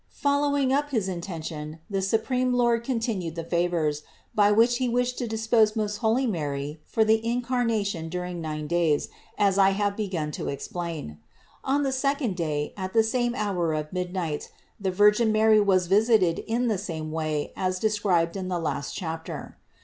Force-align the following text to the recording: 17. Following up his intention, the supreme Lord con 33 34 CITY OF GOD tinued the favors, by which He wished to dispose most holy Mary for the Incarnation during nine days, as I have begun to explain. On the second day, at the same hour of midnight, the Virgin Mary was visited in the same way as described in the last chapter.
17. 0.09 0.21
Following 0.23 0.73
up 0.73 0.89
his 0.89 1.07
intention, 1.07 1.77
the 1.87 2.01
supreme 2.01 2.53
Lord 2.53 2.83
con 2.83 2.99
33 2.99 3.13
34 3.21 3.21
CITY 3.21 3.25
OF 3.29 3.35
GOD 3.35 3.35
tinued 3.35 3.35
the 3.35 3.49
favors, 3.55 4.03
by 4.33 4.51
which 4.51 4.77
He 4.77 4.89
wished 4.89 5.19
to 5.19 5.27
dispose 5.27 5.75
most 5.75 5.97
holy 5.97 6.25
Mary 6.25 6.79
for 6.87 7.05
the 7.05 7.23
Incarnation 7.23 8.09
during 8.09 8.41
nine 8.41 8.65
days, 8.65 9.09
as 9.37 9.59
I 9.59 9.69
have 9.77 9.95
begun 9.95 10.31
to 10.31 10.47
explain. 10.47 11.19
On 11.63 11.83
the 11.83 11.91
second 11.91 12.35
day, 12.35 12.73
at 12.75 12.93
the 12.93 13.03
same 13.03 13.35
hour 13.35 13.73
of 13.75 13.93
midnight, 13.93 14.49
the 14.79 14.89
Virgin 14.89 15.31
Mary 15.31 15.59
was 15.61 15.85
visited 15.85 16.39
in 16.47 16.67
the 16.67 16.79
same 16.79 17.11
way 17.11 17.53
as 17.55 17.77
described 17.77 18.35
in 18.35 18.47
the 18.47 18.57
last 18.59 18.95
chapter. 18.95 19.59